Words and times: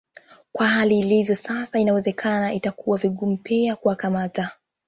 Kwa 0.51 0.67
hali 0.67 0.99
ilivyo 0.99 1.35
sasa 1.35 1.79
inawezekana 1.79 2.53
itakuwa 2.53 2.97
vigumu 2.97 3.37
pia 3.37 3.75
kuwakamata 3.75 4.51